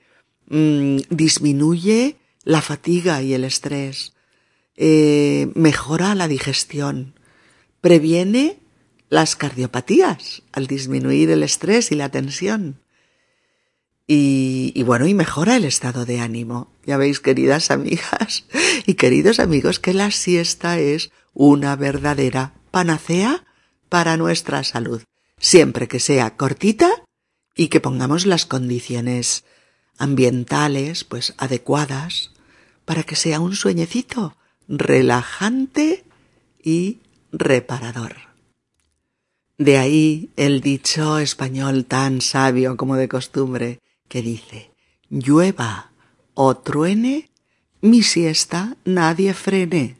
[0.48, 4.14] mm, disminuye la fatiga y el estrés,
[4.82, 7.12] eh, mejora la digestión,
[7.82, 8.58] previene
[9.10, 12.80] las cardiopatías al disminuir el estrés y la tensión.
[14.06, 16.72] Y, y, bueno, y mejora el estado de ánimo.
[16.86, 18.46] Ya veis, queridas amigas
[18.86, 23.44] y queridos amigos, que la siesta es una verdadera panacea
[23.90, 25.02] para nuestra salud,
[25.38, 26.90] siempre que sea cortita
[27.54, 29.44] y que pongamos las condiciones
[29.98, 32.30] ambientales pues adecuadas
[32.86, 34.38] para que sea un sueñecito
[34.70, 36.04] relajante
[36.62, 37.00] y
[37.32, 38.16] reparador.
[39.58, 44.70] De ahí el dicho español tan sabio como de costumbre que dice
[45.10, 45.90] llueva
[46.34, 47.30] o truene,
[47.82, 49.98] mi siesta nadie frene.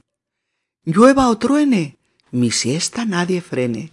[0.84, 1.98] Llueva o truene,
[2.30, 3.90] mi siesta nadie frene,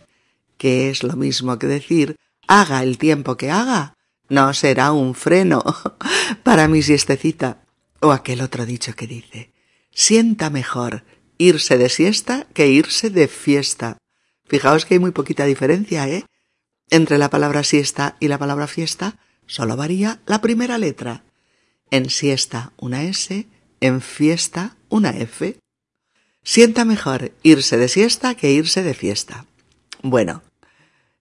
[0.58, 2.16] que es lo mismo que decir
[2.48, 3.96] haga el tiempo que haga,
[4.30, 5.64] no será un freno
[6.44, 7.64] para mi siestecita.
[8.00, 9.52] O aquel otro dicho que dice,
[9.98, 11.04] sienta mejor
[11.40, 13.98] irse de siesta que irse de fiesta.
[14.46, 16.24] Fijaos que hay muy poquita diferencia, ¿eh?
[16.92, 21.24] Entre la palabra siesta y la palabra fiesta solo varía la primera letra.
[21.90, 23.48] En siesta una S,
[23.82, 25.58] en fiesta una F.
[26.44, 29.48] Sienta mejor irse de siesta que irse de fiesta.
[30.04, 30.44] Bueno,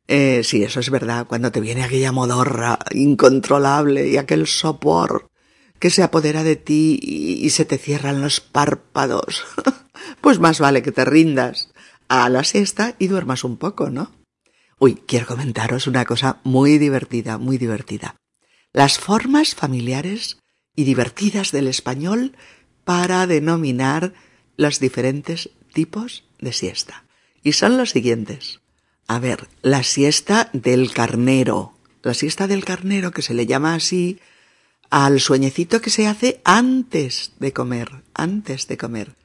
[0.07, 5.31] eh, sí, eso es verdad, cuando te viene aquella modorra incontrolable y aquel sopor
[5.79, 9.45] que se apodera de ti y, se te cierran los párpados,
[10.21, 11.71] pues más vale que te rindas
[12.09, 14.13] a la siesta y duermas un poco, ¿no?
[14.79, 18.17] Uy, quiero comentaros una cosa muy divertida, muy divertida.
[18.73, 20.39] Las formas familiares
[20.75, 22.37] y divertidas del español
[22.85, 24.13] para denominar
[24.57, 27.05] los diferentes tipos de siesta.
[27.43, 28.61] Y son los siguientes.
[29.09, 31.75] A ver, la siesta del carnero.
[32.03, 34.21] La siesta del carnero, que se le llama así
[34.91, 39.17] al sueñecito que se hace antes de comer, antes de comer.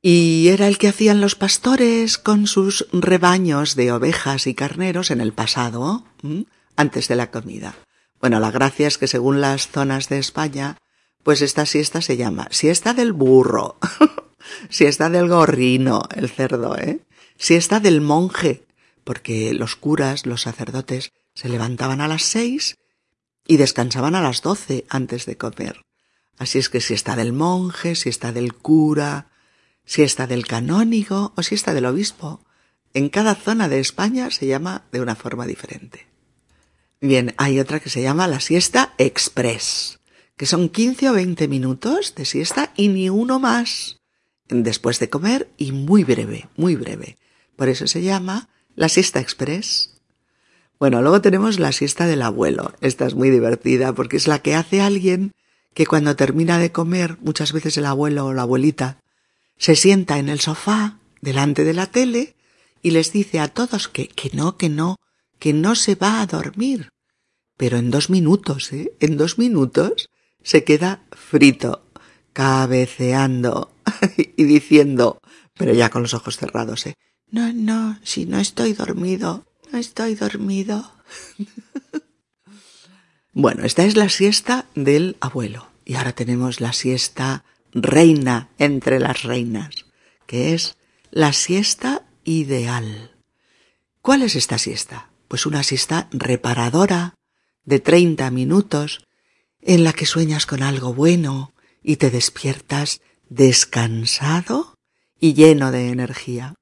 [0.00, 5.20] Y era el que hacían los pastores con sus rebaños de ovejas y carneros en
[5.20, 6.04] el pasado,
[6.76, 7.74] antes de la comida.
[8.20, 10.76] Bueno, la gracia es que según las zonas de España,
[11.22, 13.78] pues esta siesta se llama siesta del burro,
[14.70, 17.00] siesta del gorrino, el cerdo, ¿eh?
[17.36, 18.66] Siesta del monje,
[19.04, 22.76] porque los curas, los sacerdotes, se levantaban a las seis
[23.48, 25.84] y descansaban a las doce antes de comer.
[26.36, 29.32] Así es que si está del monje, si está del cura,
[29.84, 32.44] si está del canónigo o si está del obispo,
[32.94, 36.06] en cada zona de España se llama de una forma diferente.
[37.00, 39.98] Bien, hay otra que se llama la siesta express,
[40.36, 43.98] que son quince o veinte minutos de siesta y ni uno más
[44.48, 47.18] después de comer y muy breve, muy breve.
[47.56, 49.97] Por eso se llama la siesta express.
[50.78, 52.72] Bueno, luego tenemos la siesta del abuelo.
[52.80, 55.32] Esta es muy divertida porque es la que hace alguien
[55.74, 59.00] que cuando termina de comer, muchas veces el abuelo o la abuelita,
[59.56, 62.36] se sienta en el sofá delante de la tele
[62.80, 64.96] y les dice a todos que, que no, que no,
[65.38, 66.90] que no se va a dormir.
[67.56, 68.92] Pero en dos minutos, ¿eh?
[69.00, 70.10] En dos minutos
[70.44, 71.82] se queda frito,
[72.32, 73.72] cabeceando
[74.16, 75.20] y diciendo,
[75.54, 76.94] pero ya con los ojos cerrados, ¿eh?
[77.30, 80.92] No, no, si no estoy dormido, estoy dormido.
[83.32, 85.68] bueno, esta es la siesta del abuelo.
[85.84, 89.86] Y ahora tenemos la siesta reina entre las reinas,
[90.26, 90.76] que es
[91.10, 93.16] la siesta ideal.
[94.02, 95.10] ¿Cuál es esta siesta?
[95.28, 97.14] Pues una siesta reparadora
[97.64, 99.04] de treinta minutos
[99.60, 101.52] en la que sueñas con algo bueno
[101.82, 104.74] y te despiertas descansado
[105.20, 106.54] y lleno de energía.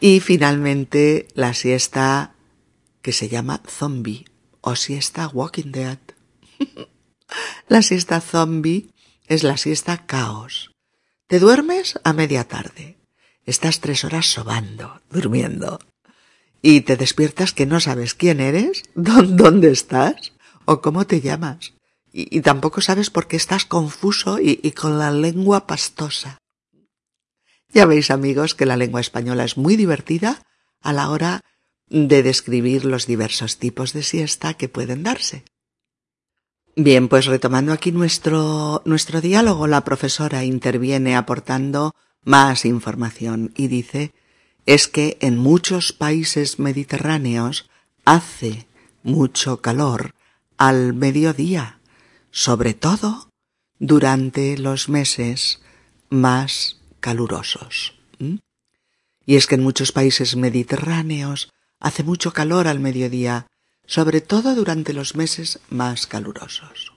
[0.00, 2.32] Y finalmente la siesta
[3.02, 4.24] que se llama zombie
[4.62, 5.98] o siesta walking dead.
[7.68, 8.88] la siesta zombie
[9.26, 10.72] es la siesta caos.
[11.26, 12.96] Te duermes a media tarde.
[13.44, 15.78] Estás tres horas sobando, durmiendo.
[16.62, 20.32] Y te despiertas que no sabes quién eres, dónde estás
[20.64, 21.74] o cómo te llamas.
[22.12, 26.38] Y, tampoco sabes por qué estás confuso y con la lengua pastosa.
[27.72, 30.42] Ya veis amigos que la lengua española es muy divertida
[30.80, 31.42] a la hora
[31.88, 35.44] de describir los diversos tipos de siesta que pueden darse.
[36.76, 41.94] Bien, pues retomando aquí nuestro, nuestro diálogo, la profesora interviene aportando
[42.24, 44.12] más información y dice
[44.66, 47.68] es que en muchos países mediterráneos
[48.04, 48.66] hace
[49.02, 50.14] mucho calor
[50.58, 51.80] al mediodía,
[52.30, 53.30] sobre todo
[53.78, 55.60] durante los meses
[56.08, 57.94] más calurosos.
[59.26, 63.46] Y es que en muchos países mediterráneos hace mucho calor al mediodía,
[63.86, 66.92] sobre todo durante los meses más calurosos.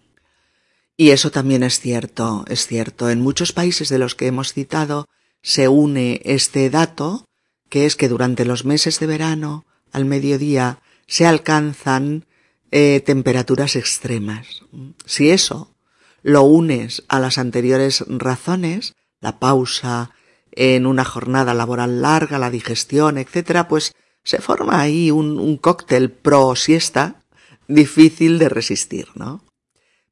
[0.96, 3.10] Y eso también es cierto, es cierto.
[3.10, 5.08] En muchos países de los que hemos citado
[5.42, 7.28] se une este dato,
[7.70, 12.26] que es que durante los meses de verano, al mediodía, se alcanzan
[12.72, 14.64] eh, temperaturas extremas.
[15.06, 15.76] Si eso
[16.22, 20.12] lo unes a las anteriores razones, la pausa
[20.52, 23.94] en una jornada laboral larga, la digestión, etcétera, pues
[24.24, 27.24] se forma ahí un, cóctel pro siesta
[27.68, 29.44] difícil de resistir, ¿no?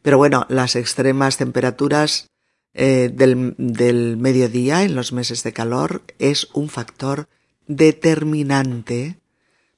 [0.02, 2.30] Pero bueno, las extremas temperaturas
[2.74, 7.28] eh, del, del mediodía en los meses de calor es un factor
[7.68, 9.20] determinante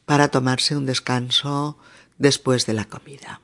[0.06, 1.78] para tomarse un descanso
[2.18, 3.42] después de la comida.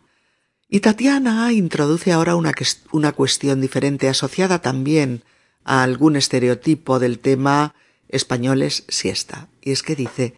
[0.69, 2.53] Y Tatiana introduce ahora una,
[2.91, 5.23] una cuestión diferente asociada también
[5.69, 7.75] a algún estereotipo del tema
[8.07, 9.49] españoles siesta.
[9.61, 10.35] Y es que dice,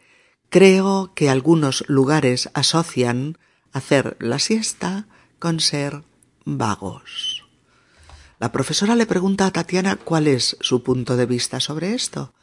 [0.50, 3.38] creo que algunos lugares asocian
[3.72, 5.08] hacer la siesta
[5.40, 6.04] con ser
[6.44, 7.46] vagos.
[8.40, 12.34] La profesora le pregunta a Tatiana cuál es su punto de vista sobre esto.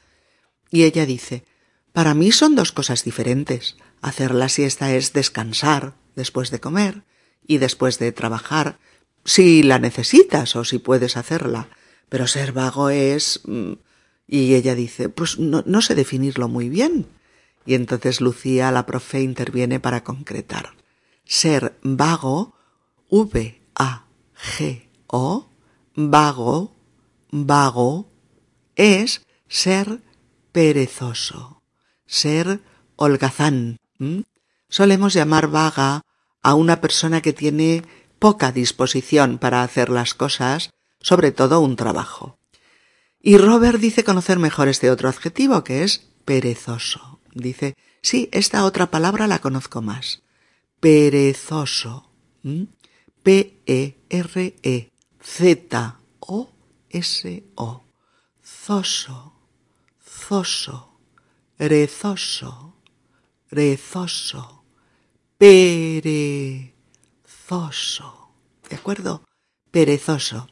[0.71, 1.45] Y ella dice,
[1.93, 3.77] para mí son dos cosas diferentes.
[4.01, 7.03] Hacer la siesta es descansar después de comer
[7.47, 8.79] y después de trabajar,
[9.27, 11.69] si la necesitas o si puedes hacerla.
[12.09, 13.41] Pero ser vago es...
[13.45, 13.73] Mm,
[14.27, 17.07] y ella dice, pues no, no sé definirlo muy bien.
[17.65, 20.75] Y entonces Lucía, la profe, interviene para concretar.
[21.25, 22.55] Ser vago,
[23.09, 23.59] V-A-G-O,
[25.95, 26.77] vago,
[27.31, 28.11] vago,
[28.77, 30.03] es ser
[30.53, 31.63] perezoso,
[32.07, 32.61] ser
[32.97, 33.79] holgazán.
[34.69, 36.03] Solemos llamar vaga
[36.43, 37.83] a una persona que tiene
[38.19, 42.39] poca disposición para hacer las cosas, sobre todo un trabajo.
[43.21, 47.21] Y Robert dice conocer mejor este otro adjetivo, que es perezoso.
[47.35, 50.23] Dice, sí, esta otra palabra la conozco más.
[50.81, 52.11] Perezoso.
[53.23, 53.85] P-E-R-E-Z-O-S-O.
[58.45, 59.35] Zoso.
[60.01, 60.99] Zoso.
[61.59, 62.77] Rezoso.
[63.51, 64.59] Rezoso
[65.39, 66.59] perezoso.
[68.69, 69.23] ¿De acuerdo?
[69.71, 70.49] Perezoso.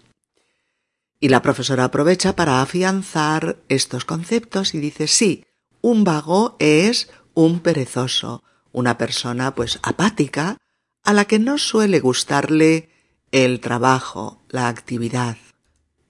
[1.21, 5.45] Y la profesora aprovecha para afianzar estos conceptos y dice, sí,
[5.81, 8.43] un vago es un perezoso,
[8.73, 10.59] una persona pues apática
[11.05, 12.91] a la que no suele gustarle
[13.33, 15.37] el trabajo, la actividad.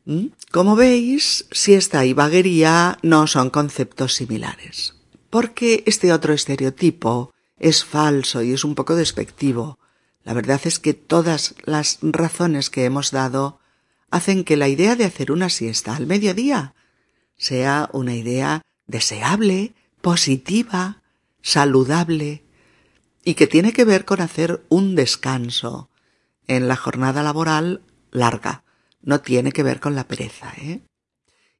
[0.05, 0.27] ¿Mm?
[0.51, 4.95] Como veis, siesta y vaguería no son conceptos similares,
[5.31, 9.79] porque este otro estereotipo es falso y es un poco despectivo.
[10.25, 13.61] La verdad es que todas las razones que hemos dado
[14.17, 16.75] hacen que la idea de hacer una siesta al mediodía
[17.37, 21.03] sea una idea deseable, positiva,
[21.43, 22.45] saludable
[23.25, 25.91] y que tiene que ver con hacer un descanso
[26.47, 28.64] en la jornada laboral larga.
[29.03, 30.81] No tiene que ver con la pereza, ¿eh?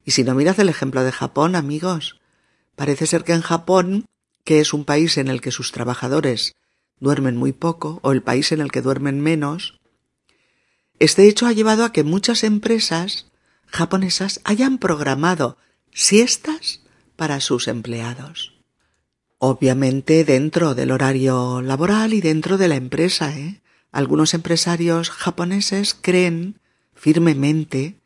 [0.04, 2.20] Y si no miras el ejemplo de Japón, amigos,
[2.76, 4.07] parece ser que en Japón
[4.46, 6.54] que es un país en el que sus trabajadores
[7.00, 9.75] duermen muy poco o el país en el que duermen menos,
[10.99, 13.26] este hecho ha llevado a que muchas empresas
[13.66, 15.59] japonesas hayan programado
[15.92, 16.80] siestas
[17.16, 18.55] para sus empleados.
[19.38, 23.61] Obviamente dentro del horario laboral y dentro de la empresa, ¿eh?
[23.92, 26.59] Algunos empresarios japoneses creen
[26.94, 27.97] firmemente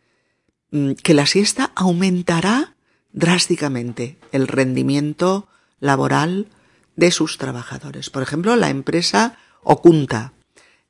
[0.70, 2.74] mm, que la siesta aumentará
[3.12, 5.48] drásticamente el rendimiento
[5.80, 6.48] laboral
[6.96, 8.10] de sus trabajadores.
[8.10, 10.32] Por ejemplo, la empresa Okunta,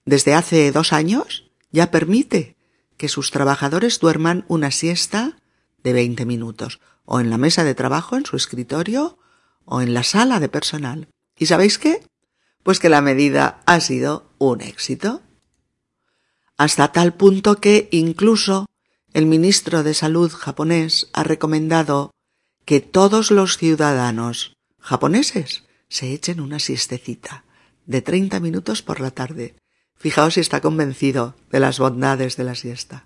[0.05, 2.57] desde hace dos años, ya permite
[2.97, 5.39] que sus trabajadores duerman una siesta
[5.83, 9.19] de 20 minutos, o en la mesa de trabajo, en su escritorio,
[9.65, 11.09] o en la sala de personal.
[11.39, 12.07] ¿Y sabéis qué?
[12.63, 15.23] Pues que la medida ha sido un éxito.
[16.57, 18.67] Hasta tal punto que incluso
[19.15, 22.13] el ministro de Salud japonés ha recomendado
[22.65, 27.45] que todos los ciudadanos japoneses se echen una siestecita
[27.87, 29.57] de 30 minutos por la tarde.
[30.01, 33.05] Fijaos si está convencido de las bondades de la siesta.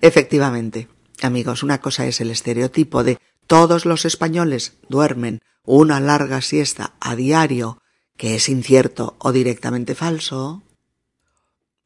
[0.00, 0.88] Efectivamente,
[1.20, 7.16] amigos, una cosa es el estereotipo de todos los españoles duermen una larga siesta a
[7.16, 7.82] diario,
[8.16, 10.62] que es incierto o directamente falso,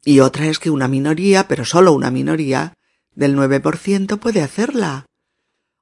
[0.04, 2.74] y otra es que una minoría, pero solo una minoría,
[3.16, 5.06] del 9% puede hacerla.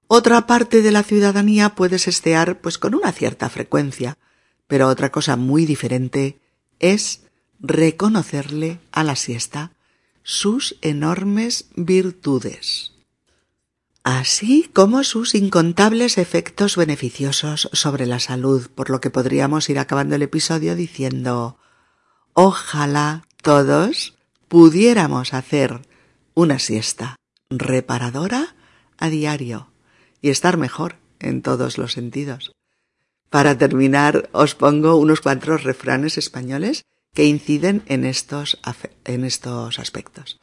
[0.06, 4.16] Otra parte de la ciudadanía puede sestear pues con una cierta frecuencia,
[4.66, 6.40] pero otra cosa muy diferente
[6.78, 7.22] es
[7.62, 9.72] reconocerle a la siesta
[10.24, 12.92] sus enormes virtudes,
[14.02, 20.16] así como sus incontables efectos beneficiosos sobre la salud, por lo que podríamos ir acabando
[20.16, 21.56] el episodio diciendo
[22.34, 24.16] ojalá todos
[24.48, 25.82] pudiéramos hacer
[26.34, 27.16] una siesta
[27.50, 28.56] reparadora
[28.98, 29.68] a diario
[30.20, 32.52] y estar mejor en todos los sentidos.
[33.30, 36.84] Para terminar, os pongo unos cuantos refranes españoles
[37.14, 38.58] que inciden en estos,
[39.04, 40.40] en estos aspectos.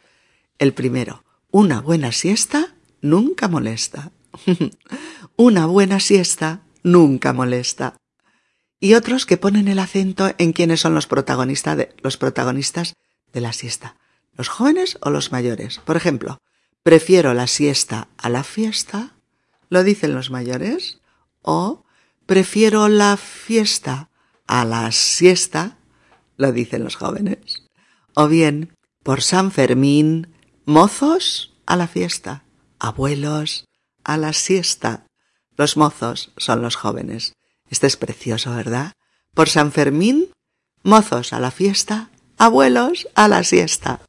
[0.58, 4.12] El primero, una buena siesta nunca molesta.
[5.36, 7.96] una buena siesta nunca molesta.
[8.80, 11.08] Y otros que ponen el acento en quiénes son los
[12.02, 12.94] los protagonistas
[13.34, 13.96] de la siesta.
[14.34, 15.80] ¿Los jóvenes o los mayores?
[15.80, 16.40] Por ejemplo,
[16.84, 19.16] prefiero la siesta a la fiesta,
[19.70, 21.00] lo dicen los mayores,
[21.42, 21.84] o
[22.26, 24.10] prefiero la fiesta
[24.48, 25.79] a la siesta,
[26.40, 27.66] lo dicen los jóvenes.
[28.16, 28.74] O bien,
[29.04, 30.34] por San Fermín,
[30.66, 32.46] mozos a la fiesta,
[32.80, 33.66] abuelos
[34.04, 35.06] a la siesta.
[35.58, 37.34] Los mozos son los jóvenes.
[37.70, 38.94] Este es precioso, ¿verdad?
[39.36, 40.30] Por San Fermín,
[40.82, 44.00] mozos a la fiesta, abuelos a la siesta.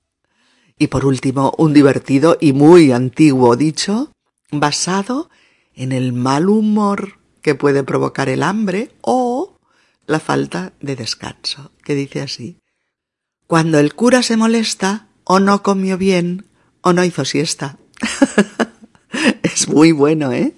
[0.79, 4.13] Y por último, un divertido y muy antiguo dicho
[4.53, 5.31] basado
[5.75, 9.30] en el mal humor que puede provocar el hambre o
[10.11, 12.59] la falta de descanso, que dice así.
[13.47, 16.47] Cuando el cura se molesta, o no comió bien,
[16.83, 17.79] o no hizo siesta.
[19.43, 20.53] es muy bueno, ¿eh?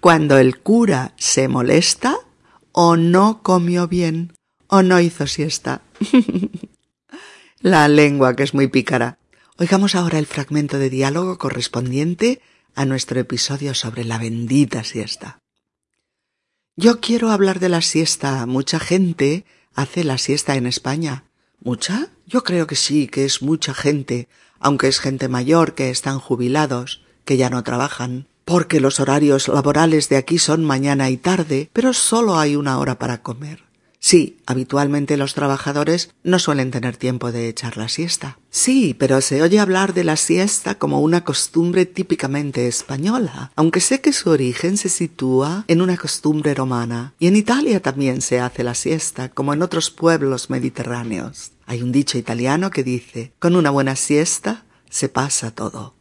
[0.00, 2.16] Cuando el cura se molesta,
[2.72, 4.32] o no comió bien,
[4.68, 5.82] o no hizo siesta.
[7.60, 9.18] La lengua, que es muy pícara.
[9.56, 12.40] Oigamos ahora el fragmento de diálogo correspondiente
[12.74, 15.38] a nuestro episodio sobre la bendita siesta.
[16.76, 18.44] Yo quiero hablar de la siesta.
[18.46, 19.44] Mucha gente
[19.76, 21.22] hace la siesta en España.
[21.60, 22.08] ¿Mucha?
[22.26, 27.02] Yo creo que sí, que es mucha gente, aunque es gente mayor que están jubilados,
[27.24, 28.26] que ya no trabajan.
[28.44, 32.98] Porque los horarios laborales de aquí son mañana y tarde, pero solo hay una hora
[32.98, 33.63] para comer.
[34.06, 38.38] Sí, habitualmente los trabajadores no suelen tener tiempo de echar la siesta.
[38.50, 44.02] Sí, pero se oye hablar de la siesta como una costumbre típicamente española, aunque sé
[44.02, 47.14] que su origen se sitúa en una costumbre romana.
[47.18, 51.52] Y en Italia también se hace la siesta, como en otros pueblos mediterráneos.
[51.64, 55.94] Hay un dicho italiano que dice, con una buena siesta se pasa todo.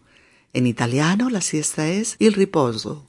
[0.52, 3.08] En italiano la siesta es il riposo,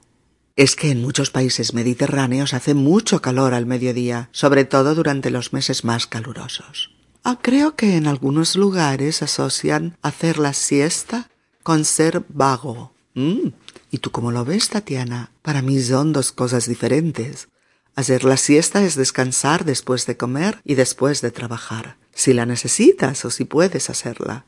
[0.55, 5.51] es que en muchos países mediterráneos hace mucho calor al mediodía, sobre todo durante los
[5.51, 6.91] meses más calurosos.
[7.23, 11.29] Ah, creo que en algunos lugares asocian hacer la siesta
[11.63, 12.93] con ser vago.
[13.15, 13.49] Mm.
[13.91, 15.31] ¿Y tú cómo lo ves, Tatiana?
[15.41, 17.49] Para mí son dos cosas diferentes.
[17.95, 23.25] Hacer la siesta es descansar después de comer y después de trabajar, si la necesitas
[23.25, 24.45] o si puedes hacerla.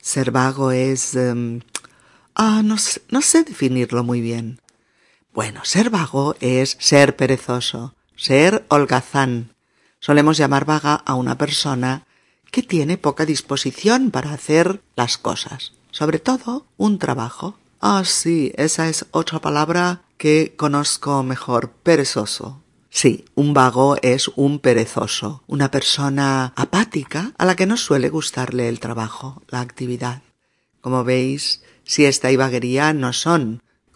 [0.00, 1.14] Ser vago es...
[1.14, 1.60] Em,
[2.34, 2.76] ah, no
[3.22, 4.60] sé definirlo muy bien.
[5.38, 9.54] Bueno, ser vago es ser perezoso, ser holgazán.
[10.00, 12.08] Solemos llamar vaga a una persona
[12.50, 17.56] que tiene poca disposición para hacer las cosas, sobre todo un trabajo.
[17.80, 22.60] Ah, sí, esa es otra palabra que conozco mejor, perezoso.
[22.90, 28.68] Sí, un vago es un perezoso, una persona apática a la que no suele gustarle
[28.68, 30.20] el trabajo, la actividad.
[30.80, 33.62] Como veis, siesta y vaguería no son